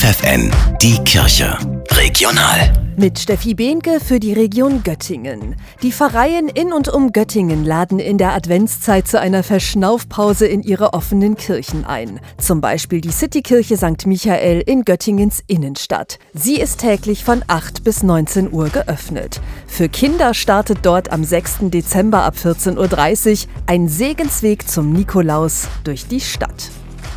[0.00, 1.58] FFN, die Kirche.
[1.90, 2.72] Regional.
[2.96, 5.56] Mit Steffi Behnke für die Region Göttingen.
[5.82, 10.94] Die Pfarreien in und um Göttingen laden in der Adventszeit zu einer Verschnaufpause in ihre
[10.94, 12.18] offenen Kirchen ein.
[12.38, 14.06] Zum Beispiel die Citykirche St.
[14.06, 16.18] Michael in Göttingens Innenstadt.
[16.32, 19.42] Sie ist täglich von 8 bis 19 Uhr geöffnet.
[19.66, 21.56] Für Kinder startet dort am 6.
[21.64, 26.70] Dezember ab 14.30 Uhr ein Segensweg zum Nikolaus durch die Stadt.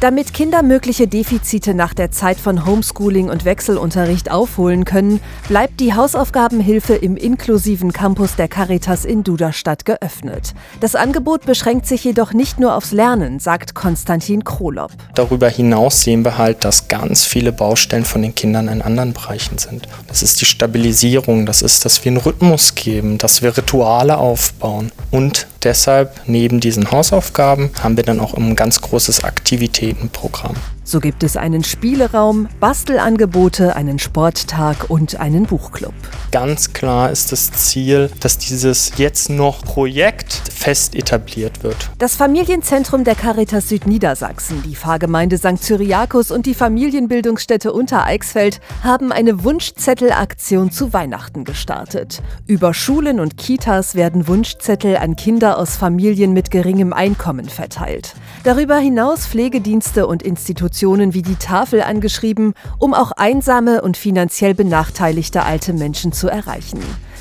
[0.03, 5.93] Damit Kinder mögliche Defizite nach der Zeit von Homeschooling und Wechselunterricht aufholen können, bleibt die
[5.93, 10.55] Hausaufgabenhilfe im inklusiven Campus der Caritas in Duderstadt geöffnet.
[10.81, 14.91] Das Angebot beschränkt sich jedoch nicht nur aufs Lernen, sagt Konstantin Krolop.
[15.15, 19.57] Darüber hinaus sehen wir halt, dass ganz viele Baustellen von den Kindern in anderen Bereichen
[19.57, 19.87] sind.
[20.09, 24.91] Das ist die Stabilisierung, das ist, dass wir einen Rhythmus geben, dass wir Rituale aufbauen
[25.11, 30.55] und deshalb neben diesen Hausaufgaben haben wir dann auch ein ganz großes Aktivitätenprogramm.
[30.85, 35.93] So gibt es einen Spieleraum, Bastelangebote, einen Sporttag und einen Buchclub.
[36.31, 41.89] Ganz klar ist das Ziel, dass dieses jetzt noch Projekt fest etabliert wird.
[41.99, 45.63] Das Familienzentrum der Caritas Südniedersachsen, die Pfarrgemeinde St.
[45.63, 52.21] Cyriakus und die Familienbildungsstätte Untereichsfeld haben eine Wunschzettelaktion zu Weihnachten gestartet.
[52.45, 58.15] Über Schulen und Kitas werden Wunschzettel an Kinder aus Familien mit geringem Einkommen verteilt.
[58.43, 64.55] Darüber hinaus Pflegedienste und Institutionen Institutionen wie die Tafel angeschrieben, um auch einsame und finanziell
[64.55, 66.79] benachteiligte alte Menschen zu erreichen.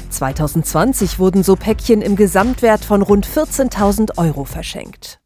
[0.09, 5.22] 2020 wurden so Päckchen im Gesamtwert von rund 14.000 Euro verschenkt.